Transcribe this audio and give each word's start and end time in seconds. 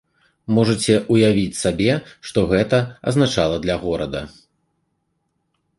Можаце 0.57 0.95
ўявіць 1.15 1.59
сабе, 1.63 1.93
што 2.31 2.39
гэта 2.53 2.77
азначала 3.11 3.61
для 3.65 3.75
горада. 3.87 4.29